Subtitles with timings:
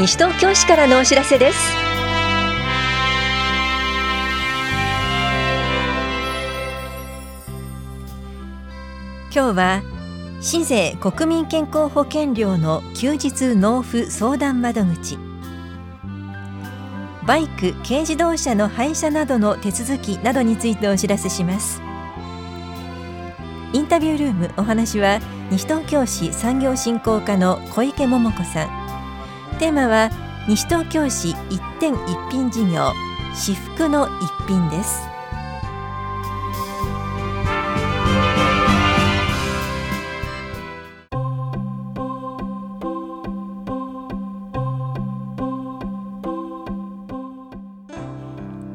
[0.00, 1.58] 西東京市からのお知らせです。
[9.30, 9.82] 今日は
[10.40, 15.18] 市税国民健康保険料の休日納付相談窓口。
[17.26, 21.82] バイク・軽自動車の廃車などの手続きなどについてお知らせします。
[23.74, 25.20] インタビュールームお話は
[25.50, 28.79] 西東京市産業振興課の小池桃子さん。
[29.60, 30.10] テーマは
[30.48, 32.94] 西東京市一点一品事業
[33.34, 35.02] 至福の一品です。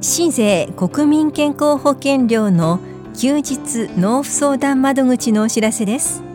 [0.01, 2.79] 市税国民健康保険料の
[3.19, 6.34] 休日納付相談窓口のお知らせです。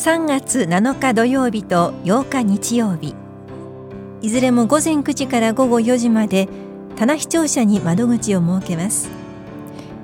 [0.00, 3.14] 3月7日土曜日と8日日曜日。
[4.22, 6.48] いずれも午前9時から午後4時まで
[6.96, 9.10] 棚視聴者に窓口を設けます。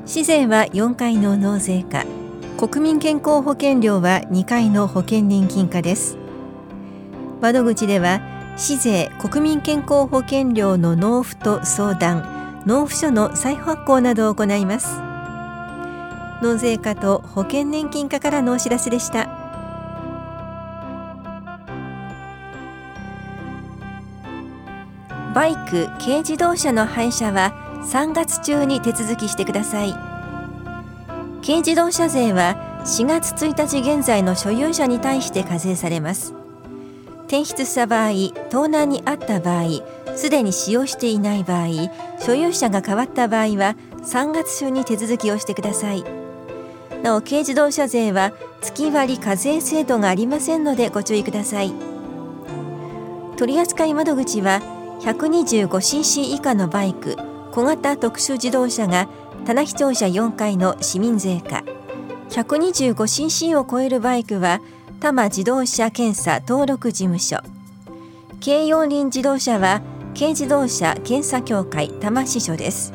[0.05, 2.05] 市税は4回の納税課。
[2.59, 6.19] 国民健康保険料は2回の保険年金課です。
[7.41, 8.21] 窓口では
[8.59, 15.01] 市税国民健康保険料の納付と相談納付書の再発行などを行います。
[16.43, 19.36] 納税課と保険年金課からのお知らせでした。
[25.37, 27.53] バイク・軽自動車の廃車は
[27.93, 29.93] 3月中に手続きしてください。
[31.45, 32.57] 軽自動車税は
[32.87, 36.33] 4月1日現在の所有者に対して課税されます。
[37.27, 38.13] 転出した場合
[38.49, 39.83] 盗難にあった場合
[40.17, 41.67] すでに使用していない場合
[42.19, 46.03] 所有者が変わった場合は3月中に手続きをしてください。
[47.03, 51.75] なお軽自動車税は月割課税制度がありませんのでご注意ください。
[53.37, 57.17] 取扱窓口は 125cc 以下のバイク
[57.53, 59.09] 小型特殊自動車が
[59.47, 61.63] 棚視聴者4階の市民税課。
[62.31, 64.61] 125cc を超えるバイクは
[65.01, 67.39] 多摩自動車検査登録事務所。
[68.45, 69.83] 軽四輪自動車は
[70.15, 72.93] 軽自動車検査協会多摩支所です。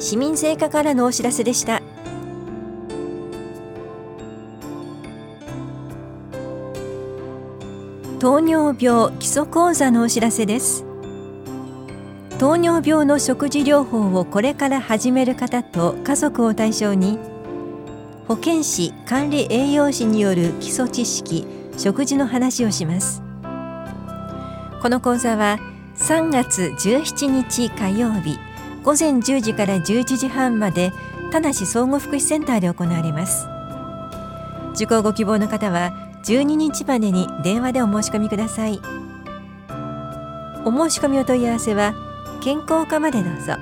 [0.00, 1.82] 市民税課からのお知らせでした。
[8.28, 10.84] 糖尿病基礎講座のお知らせです。
[12.38, 17.18] 糖尿病の食事療法をこれから始める方と家族を対象に
[18.26, 21.46] 保健師管理栄養士による基礎知識
[21.78, 23.22] 食事の話をします。
[24.82, 25.58] この講座は
[25.96, 28.38] 3月17日火曜日
[28.82, 30.92] 午前10時から11時半まで
[31.32, 33.46] 田無総合福祉センターで行われます。
[34.74, 38.78] 受講ご希望の方は12日までに電話でお申し込みください。
[40.66, 41.94] お申し込みお問い合わせは
[42.42, 43.54] 健康課までどうぞ。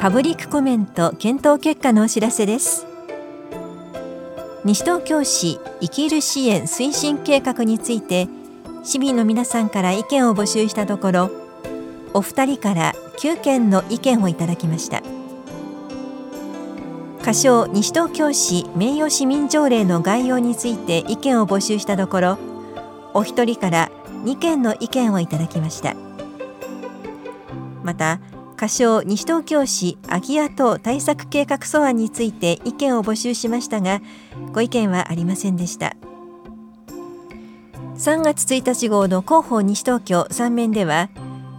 [0.00, 2.88] パブリックコメント検討結果のお知らせです。
[4.64, 8.26] 西東京市生きる支援推進計画について
[8.82, 11.30] 市民の皆さんから意見を募集したところ
[12.14, 15.21] お二人から9件の意見をいただきました。
[17.22, 22.38] 仮称西東京市名誉市民条例の概要について意見を募集したところ
[23.14, 23.90] お一人から
[24.24, 25.94] 2件の意見をいただきました。
[27.84, 28.20] また
[28.56, 34.00] 仮称西東京市空き家等対策計画素案について意見を募集しましたが
[34.52, 35.96] ご意見はありませんでした。
[37.96, 41.08] 3月1日号の広報西東京3面では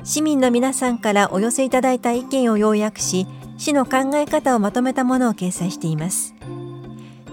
[0.03, 3.27] 市民の皆さんからお寄せいただいた意見を要約し
[3.63, 6.35] 市の考え方をまとめたものを掲載しています。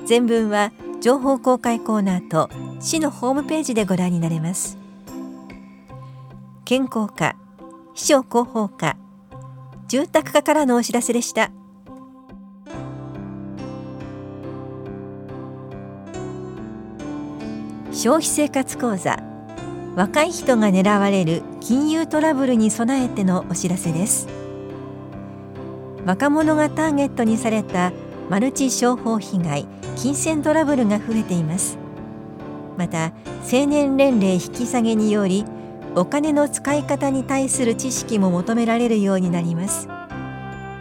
[0.06, 0.70] 全文は
[1.00, 2.48] 情報公開コーナーと
[2.78, 4.78] 市のホームページでご覧になれます。
[6.64, 7.34] 健康課
[7.94, 8.96] 秘書広報課
[9.88, 11.50] 住宅課からのお知らせでした。
[17.90, 19.18] 消費生活講座
[19.96, 24.39] 若い人が狙われる金融トラブルに備えてのお知らせです。
[26.06, 27.92] 若者がターゲットにされた
[28.28, 29.66] マルチ商法被害
[29.96, 31.78] 金銭トラブルが増えています。
[32.76, 33.12] また
[33.42, 35.44] 成年年齢引き下げにより
[35.94, 39.88] お金の使い方に対する知識も求められるようになります。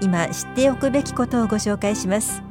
[0.01, 2.41] 今知っておくべきことをご紹介します。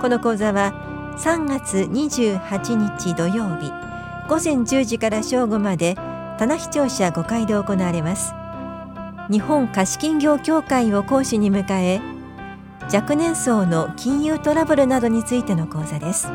[0.00, 0.72] この講座は
[1.18, 3.70] 3月28日土曜日
[4.28, 5.96] 午前10時から正午まで
[6.38, 8.32] 棚視聴者5回で行われます。
[9.30, 12.00] 日本貸金業協会を講師に迎え
[12.92, 16.26] 若年層の金融トラブルなどについての講座です。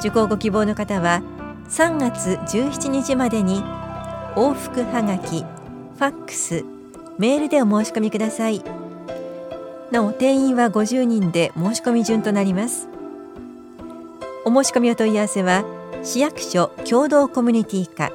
[0.00, 1.22] 受講ご希望の方は
[1.68, 3.62] 3月17日までに
[4.34, 6.64] 往復はがきファックス
[7.16, 8.64] メールでお申し込みください。
[9.92, 12.88] なお定員は50人で申し込み順となります。
[14.44, 15.64] お申し込みお問い合わせは
[16.02, 18.10] 市役所共同コミュニティ課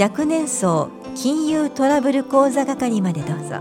[0.00, 3.60] 若年層金融トラブル講座係までどうぞ。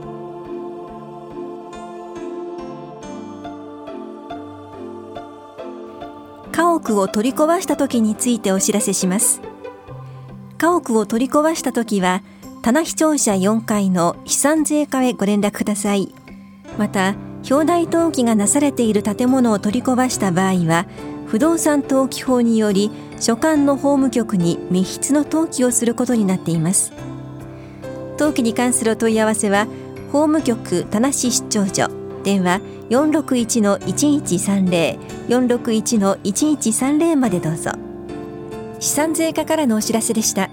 [6.52, 9.42] 家屋を取り壊した時についてお知らせします。
[10.58, 12.24] 家屋を取り壊した時は
[12.62, 16.14] 棚視聴者4階の資産税課へご連絡ください。
[16.78, 17.16] また
[17.50, 20.86] 表題登記がなされている建物を取り壊した場合は
[21.28, 26.94] 不動産登記法により所管の法務局に密筆の登記をすることになっています。
[28.22, 29.66] 登記に関するお問い合わせは
[30.12, 31.88] 法務局田無出張所
[32.22, 37.72] 電話461-1130 461-1130までどうぞ。
[38.80, 40.52] 資産税課からのお知らせでした。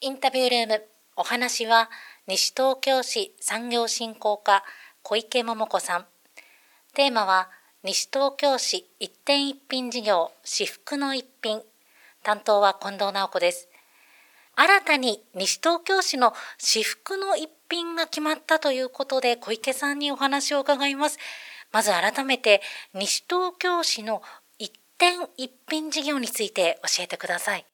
[0.00, 0.82] インタビュールーム
[1.16, 1.90] お話は
[2.26, 4.64] 西東京市産業振興課
[5.02, 6.06] 小池桃子さん。
[6.94, 7.50] テーマは
[7.82, 11.60] 西東京市一点一品事業至福の一品。
[12.24, 13.68] 担当は近藤直子です
[14.56, 21.18] 新たに西東京市の至福の一品が決まったということで小池さんにお話を伺います。
[21.72, 22.62] まず改めて
[22.94, 24.22] 西東京市の
[24.58, 27.64] 一点一品事業について教えてください。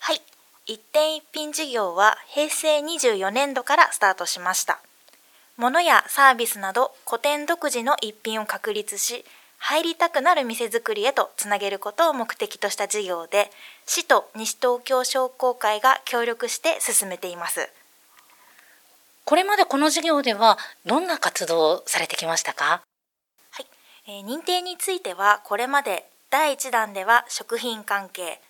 [0.00, 0.22] はい。
[0.66, 4.80] 一点一品事業は平成24年度からスタートしました。
[5.56, 9.24] 物やサービスなど古典独自の一品を確立し、
[9.58, 13.50] 入りたくなる店づくりへとつなげることを目的とした事業で
[13.86, 17.68] 市と西東京商工会が協力して進めています。
[19.24, 20.56] これまでこの事業では
[20.86, 22.82] どんな活動をされてきましたか？
[23.50, 23.66] はい、
[24.06, 28.40] えー、認定についてはこれまで第1弾では食品関係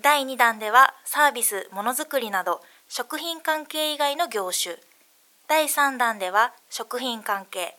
[0.00, 4.76] 第2弾ではサービスものづくりなど食品関係以外の業種
[5.48, 7.76] 第3弾では食品関係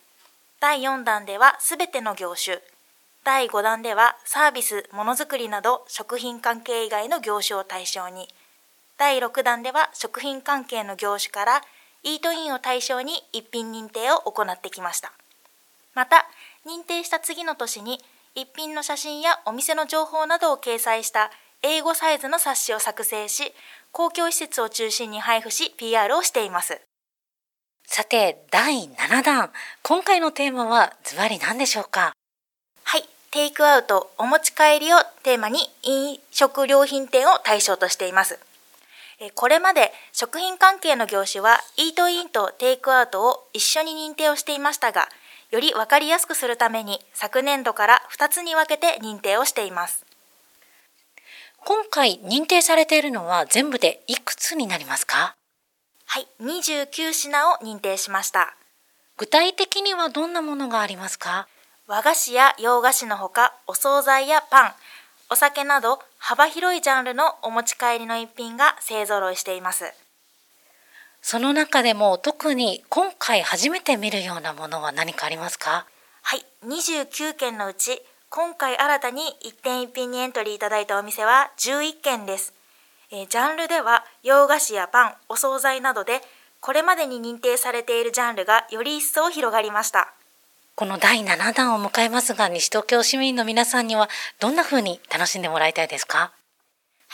[0.60, 2.60] 第4弾ではすべての業種
[3.26, 8.28] 第5弾ではサービス、ものづくりなど食品関係以外の業種を対象に、
[8.98, 11.62] 第6弾では食品関係の業種から
[12.04, 15.14] イートインを対象に一品認定を行ってきました。
[15.94, 16.28] また、
[16.66, 18.02] 認定した次の年に
[18.36, 21.32] 一品の写真やお店の情報などを掲載した
[21.62, 23.54] 英語サイズの冊子を作成し、
[23.94, 26.82] 公共施設を中心に配布し PR をしています。
[27.86, 29.54] さて、第7弾。
[29.82, 32.14] 今回のテーマはズバリ何でしょうか？
[33.34, 38.38] テイクアウト、お持ち帰りをテーマに飲食料品店を対象としています。
[39.34, 45.10] これまで食品関係の業種はイートインとテイクアウトを一緒に認定をしていましたが、
[45.50, 50.06] より分かりやすくするために昨年度から2つに分けて認定をしています。
[51.66, 55.34] 今回認定されているのは全部でいくつになりますか？
[56.06, 58.56] はい、29品を認定しました。
[59.18, 61.48] 具体的にはどんなものがありますか？
[61.86, 64.72] 和菓子や洋菓子のほかお惣菜やパン
[65.30, 69.86] お酒など幅広いジャンルのお持ち帰りの一品が勢ぞろいしています。
[71.22, 75.86] その中でも特に今回初めて見るようなものは何かありますか？
[76.22, 82.54] はい29件のうち今回新たに一点一品にエントリーいただいたお店は11件です、
[83.12, 86.22] えー、ジャンルでは洋菓子やパンお惣菜などで
[86.62, 90.14] これまでに認定されているジャンルがより一層広がりました
[90.76, 96.18] この第7弾を迎えますが、西東京市民の皆さんにはどんな風に楽しんでもらいたいですか？
[96.18, 96.32] は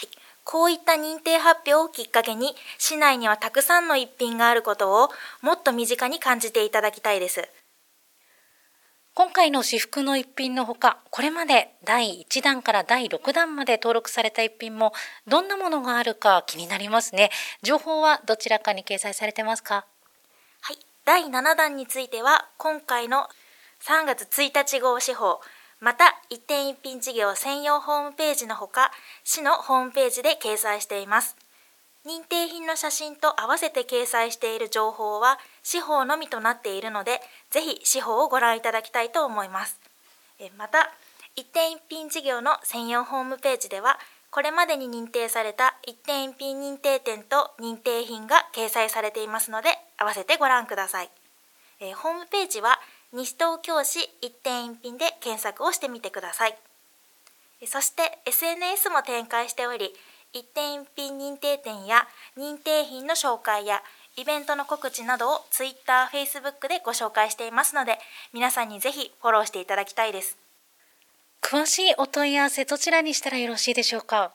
[0.04, 0.08] い、
[0.46, 5.10] こういった認定発表をきっかけに、市内にはたくさんの一品があることを
[5.42, 7.50] もっと身近に感じていただきたいです。
[9.14, 14.94] 今回の私服の一品のほか、これまで第1弾から第6弾まで登録された一品も
[15.28, 17.30] どんなものがあるか気になりますね。
[17.62, 19.86] 情報はどちらかに掲載されてますか？
[20.62, 23.28] はい、第7弾については今回の
[23.82, 25.40] 3月1日号司法。
[25.80, 28.92] また一点一品事業専用ホームページのほか
[29.24, 31.38] 市のホームページで掲載しています。
[32.06, 39.80] 認定品の写真と合わせて掲載している情報は司法のみとなっているのでぜひ司法をご覧いただきたいと思います。
[40.58, 40.92] また
[41.36, 43.98] 一点一品事業の専用ホームページでは
[44.30, 51.10] これまでに認定された一点一品認定店と認定品が掲載されていますので合わせてご覧ください、
[51.80, 52.80] えホームページは
[53.14, 56.56] 西東京市一点一品で検索をしてみてください
[57.68, 59.94] そして SNS も展開しており
[60.32, 63.82] 一点一品認定店や認定品の紹介や
[64.16, 67.98] イベントの告知などを Twitter、Facebook でご紹介していますので
[68.34, 70.38] 皆さんにぜひフォローしていただきたいです。
[71.42, 74.18] 詳しいお問い合わせどちらにしたらよろしいでしょうか？
[74.18, 74.32] は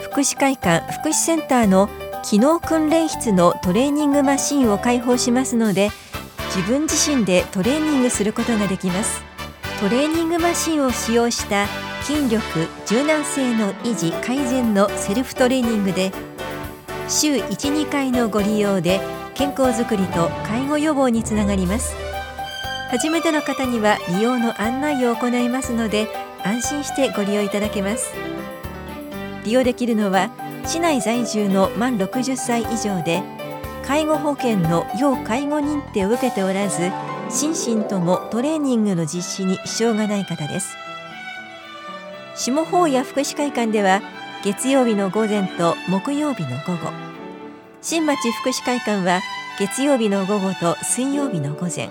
[0.00, 1.90] 福祉会館福祉センターの
[2.22, 5.90] 機能訓練室のトレーニングマシンを開放しますので
[6.54, 9.20] 自分自身でトレーニングすることができます。
[9.80, 11.66] トレーニングマシンを使用した
[12.04, 16.12] 筋力柔軟性の維持改善のセルフトレーニングで
[17.08, 19.00] 週1-2回のご利用で
[19.34, 21.96] 健康づくりと介護予防につながります。
[22.92, 26.08] 初めての方には利用の案内を行いますので
[26.44, 28.12] 安心してご利用いただけます。
[29.46, 30.28] 利用できるのは
[30.66, 33.22] 市内在住の満60歳以上で
[33.86, 36.90] 介護保険の要介護認定を受けておらず
[37.30, 40.76] 心身ともトレーニングの実施に支障がない方です。
[42.36, 44.02] 下法や福祉会館では
[44.44, 46.92] 月曜日の午前と木曜日の午後。
[47.80, 49.22] 新町福祉会館は
[49.58, 51.88] 月曜日の午後と水曜日の午前。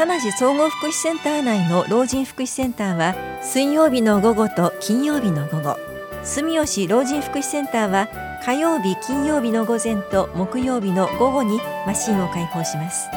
[0.00, 5.76] 田無総合福祉センター内の老人福祉センターは水曜日の午後と金曜日の午後。
[6.24, 8.08] 住吉老人福祉センターは
[8.42, 13.10] 火曜日金曜日の午前と木曜日の午後にマシンを開放します。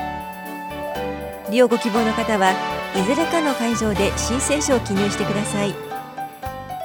[1.50, 2.52] 利用ご希望の方は
[2.98, 5.74] いずれかの会場で申請書を記入してください。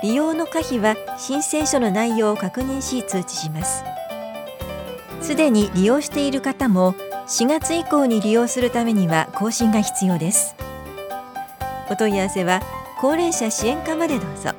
[0.04, 3.82] 利用の可否は申請書の内容を確認し通知します。
[5.22, 6.94] すでに利用している方も
[7.28, 10.56] 4月以降に利用するためには更新が必要です。
[11.90, 12.62] お問い合わせは
[12.98, 14.52] 高齢者支援課までどうぞ。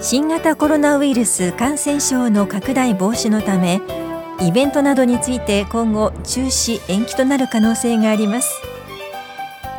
[0.00, 3.80] 新型コロナウイルス感染症の拡大防止のため
[4.40, 8.60] イベントなどについて今後中止延期となる可能性があります。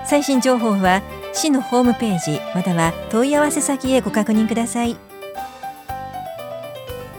[0.06, 1.02] 最新情報は
[1.34, 4.98] 市のホームページまたは問い合わせ先へご確認ください。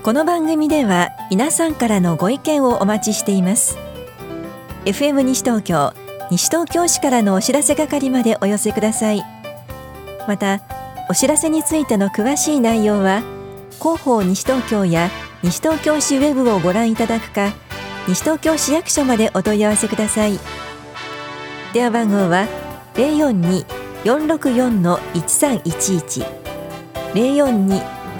[0.02, 3.78] この番組では皆さんからのご意見をお待ちしています。
[4.85, 5.92] FM 西東京
[6.31, 9.23] 西東京市からのお知らせ係までお寄せください。
[10.26, 10.61] また
[11.09, 13.23] お知らせについての詳しい内容は
[13.78, 15.11] 広報西東京や
[15.42, 17.52] 西東京市ウェブをご覧いただくか
[18.09, 20.38] 西東京市役所までお問い合わせください。
[21.73, 22.47] 電話番号は
[22.95, 26.27] 0 4 2 042-464-1311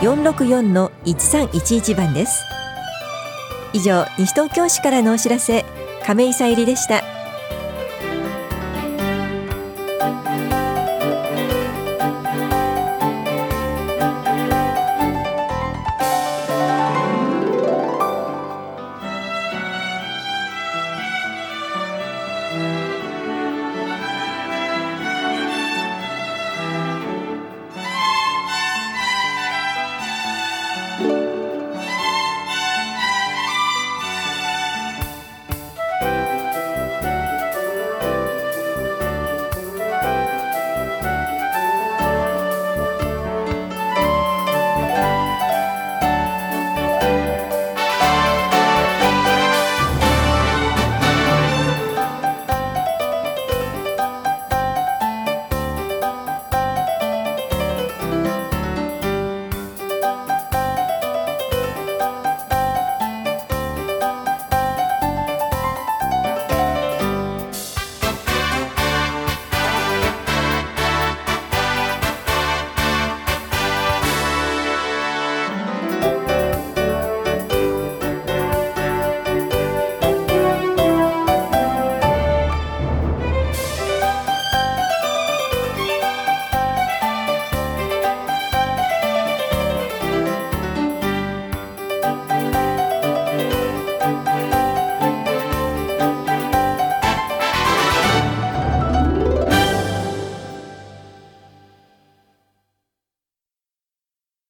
[0.01, 2.45] 042-464-1311番です。
[3.73, 5.65] 以上西東京市からのお知らせ
[6.05, 7.03] 亀井さゆりでした。